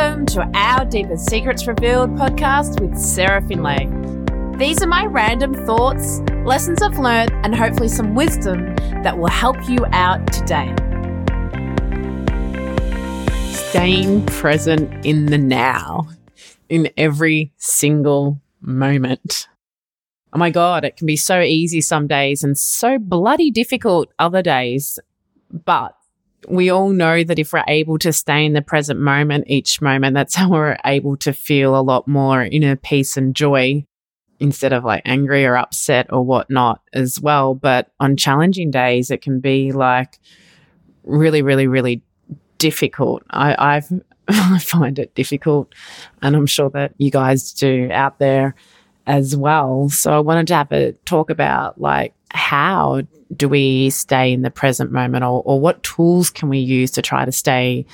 [0.00, 3.86] Welcome to our Deepest Secrets Revealed podcast with Sarah Finlay.
[4.56, 9.56] These are my random thoughts, lessons I've learned, and hopefully some wisdom that will help
[9.68, 10.74] you out today.
[13.52, 16.08] Staying present in the now,
[16.70, 19.48] in every single moment.
[20.32, 24.40] Oh my God, it can be so easy some days and so bloody difficult other
[24.40, 24.98] days.
[25.52, 25.94] But
[26.48, 30.14] we all know that if we're able to stay in the present moment each moment,
[30.14, 33.84] that's how we're able to feel a lot more inner peace and joy
[34.38, 37.54] instead of like angry or upset or whatnot as well.
[37.54, 40.18] But on challenging days, it can be like
[41.04, 42.02] really, really, really
[42.58, 43.22] difficult.
[43.30, 43.92] I, I've
[44.28, 45.74] I find it difficult,
[46.22, 48.54] and I'm sure that you guys do out there
[49.10, 49.88] as well.
[49.88, 53.02] So I wanted to have a talk about like how
[53.36, 57.02] do we stay in the present moment or, or what tools can we use to
[57.02, 57.84] try to stay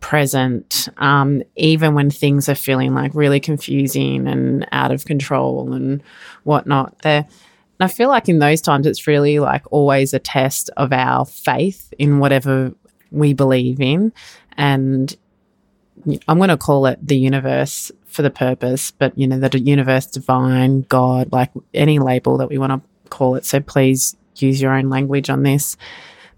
[0.00, 6.02] present um, even when things are feeling like really confusing and out of control and
[6.44, 7.26] whatnot there
[7.80, 11.92] I feel like in those times it's really like always a test of our faith
[11.98, 12.72] in whatever
[13.10, 14.12] we believe in
[14.56, 15.16] and
[16.26, 20.06] I'm going to call it the universe for the purpose, but you know, the universe,
[20.06, 23.44] divine, God, like any label that we want to call it.
[23.44, 25.76] So please use your own language on this.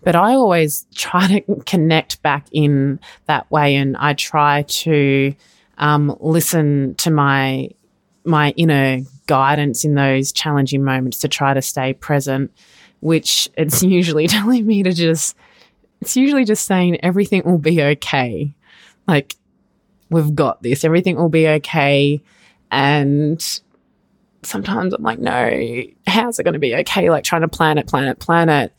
[0.03, 5.35] But I always try to connect back in that way, and I try to
[5.79, 7.71] um, listen to my
[8.25, 12.53] my inner guidance in those challenging moments to try to stay present.
[13.01, 15.35] Which it's usually telling me to just,
[16.03, 18.55] it's usually just saying everything will be okay.
[19.09, 19.37] Like
[20.11, 20.85] we've got this.
[20.85, 22.21] Everything will be okay.
[22.71, 23.43] And
[24.43, 27.11] sometimes I'm like, no, how's it going to be okay?
[27.11, 28.73] Like trying to plan it, plan it, plan it.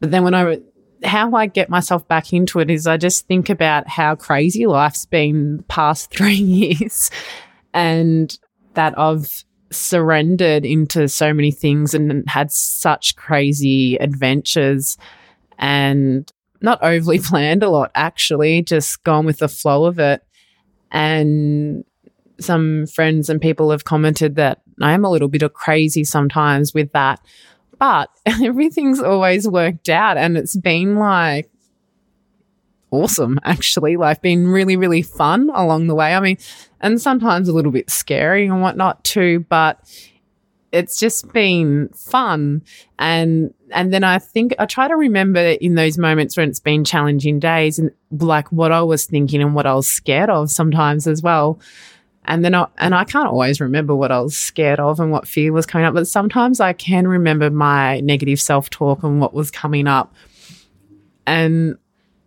[0.00, 0.60] But then when I,
[1.04, 5.06] how I get myself back into it is I just think about how crazy life's
[5.06, 7.10] been past three years
[7.72, 8.36] and
[8.74, 14.96] that I've surrendered into so many things and had such crazy adventures
[15.58, 20.22] and not overly planned a lot, actually, just gone with the flow of it.
[20.90, 21.84] And
[22.40, 26.72] some friends and people have commented that I am a little bit of crazy sometimes
[26.72, 27.20] with that.
[27.78, 31.50] But everything's always worked out and it's been like
[32.90, 33.96] awesome, actually.
[33.96, 36.14] Like, been really, really fun along the way.
[36.14, 36.38] I mean,
[36.80, 39.80] and sometimes a little bit scary and whatnot too, but
[40.72, 42.62] it's just been fun
[42.98, 46.84] and and then i think i try to remember in those moments when it's been
[46.84, 51.06] challenging days and like what i was thinking and what i was scared of sometimes
[51.06, 51.58] as well
[52.28, 55.26] and then I, and I can't always remember what I was scared of and what
[55.26, 59.32] fear was coming up, but sometimes I can remember my negative self talk and what
[59.32, 60.14] was coming up.
[61.26, 61.78] And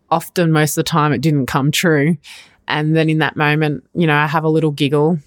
[0.10, 2.18] often, most of the time, it didn't come true.
[2.68, 5.20] And then in that moment, you know, I have a little giggle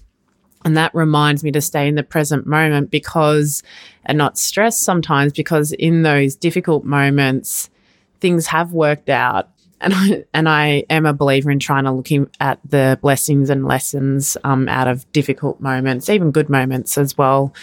[0.65, 3.61] and that reminds me to stay in the present moment because,
[4.03, 7.69] and not stress sometimes, because in those difficult moments,
[8.19, 9.49] things have worked out.
[9.79, 12.07] And I, and I am a believer in trying to look
[12.39, 17.53] at the blessings and lessons um, out of difficult moments, even good moments as well,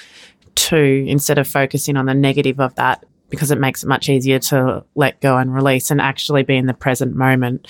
[0.55, 4.39] too, instead of focusing on the negative of that, because it makes it much easier
[4.39, 7.67] to let go and release and actually be in the present moment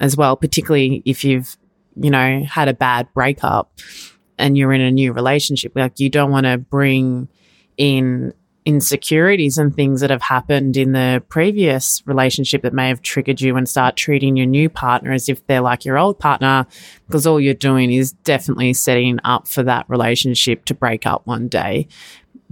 [0.00, 1.56] as well, particularly if you've,
[1.96, 3.72] you know, had a bad breakup
[4.38, 7.28] and you're in a new relationship, like you don't want to bring
[7.76, 8.32] in
[8.68, 13.56] insecurities and things that have happened in the previous relationship that may have triggered you
[13.56, 16.66] and start treating your new partner as if they're like your old partner
[17.06, 21.48] because all you're doing is definitely setting up for that relationship to break up one
[21.48, 21.88] day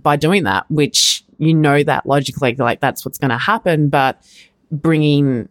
[0.00, 4.22] by doing that which you know that logically like that's what's going to happen but
[4.72, 5.46] bringing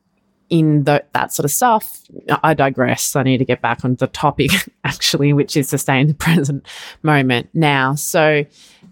[0.50, 2.02] in the, that sort of stuff,
[2.44, 3.16] I digress.
[3.16, 4.52] I need to get back on the topic,
[4.84, 6.66] actually, which is to stay in the present
[7.02, 7.96] moment now.
[7.96, 8.46] So,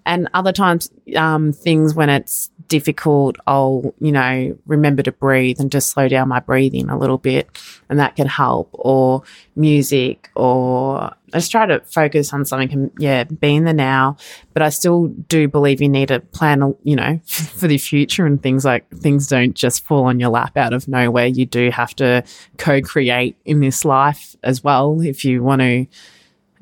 [0.05, 5.71] and other times, um, things when it's difficult, I'll, you know, remember to breathe and
[5.71, 7.47] just slow down my breathing a little bit,
[7.89, 9.23] and that can help, or
[9.55, 14.17] music, or I just try to focus on something and, yeah, be in the now.
[14.53, 18.41] But I still do believe you need to plan, you know, for the future and
[18.41, 21.27] things like things don't just fall on your lap out of nowhere.
[21.27, 22.23] You do have to
[22.57, 25.87] co create in this life as well if you want to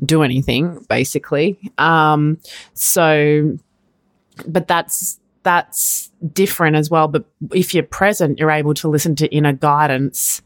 [0.03, 1.71] do anything, basically.
[1.77, 2.39] Um,
[2.73, 3.57] so,
[4.47, 7.07] but that's that's different as well.
[7.07, 10.41] But if you're present, you're able to listen to inner guidance,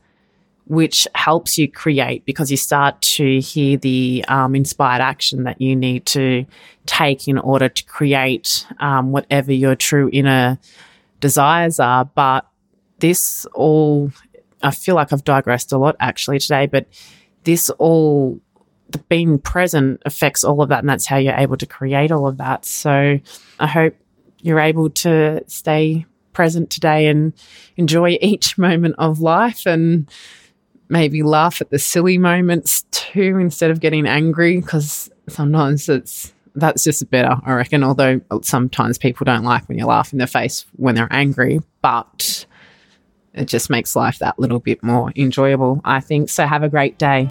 [0.65, 5.75] which helps you create because you start to hear the um, inspired action that you
[5.75, 6.45] need to
[6.85, 10.57] take in order to create um, whatever your true inner
[11.19, 12.05] desires are.
[12.05, 12.47] But
[12.99, 14.11] this all,
[14.63, 16.87] I feel like I've digressed a lot actually today, but
[17.43, 18.39] this all
[18.89, 22.27] the being present affects all of that and that's how you're able to create all
[22.27, 23.19] of that so
[23.59, 23.95] i hope
[24.41, 27.33] you're able to stay present today and
[27.77, 30.09] enjoy each moment of life and
[30.89, 36.83] maybe laugh at the silly moments too instead of getting angry because sometimes it's that's
[36.83, 40.65] just better i reckon although sometimes people don't like when you laugh in their face
[40.75, 42.45] when they're angry but
[43.33, 46.29] it just makes life that little bit more enjoyable i think.
[46.29, 47.29] So have a great day